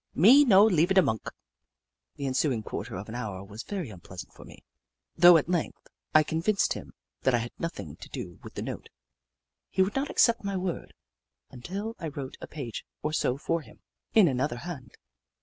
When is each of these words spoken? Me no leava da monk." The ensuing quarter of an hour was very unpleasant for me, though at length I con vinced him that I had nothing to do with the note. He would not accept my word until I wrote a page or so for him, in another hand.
Me 0.15 0.43
no 0.43 0.65
leava 0.65 0.95
da 0.95 1.01
monk." 1.03 1.29
The 2.15 2.25
ensuing 2.25 2.63
quarter 2.63 2.95
of 2.95 3.07
an 3.07 3.13
hour 3.13 3.43
was 3.43 3.61
very 3.61 3.91
unpleasant 3.91 4.33
for 4.33 4.43
me, 4.43 4.63
though 5.15 5.37
at 5.37 5.47
length 5.47 5.77
I 6.15 6.23
con 6.23 6.41
vinced 6.41 6.73
him 6.73 6.95
that 7.21 7.35
I 7.35 7.37
had 7.37 7.51
nothing 7.59 7.97
to 7.97 8.09
do 8.09 8.39
with 8.41 8.55
the 8.55 8.63
note. 8.63 8.89
He 9.69 9.83
would 9.83 9.93
not 9.95 10.09
accept 10.09 10.43
my 10.43 10.57
word 10.57 10.95
until 11.51 11.95
I 11.99 12.07
wrote 12.07 12.35
a 12.41 12.47
page 12.47 12.83
or 13.03 13.13
so 13.13 13.37
for 13.37 13.61
him, 13.61 13.81
in 14.15 14.27
another 14.27 14.57
hand. 14.57 14.95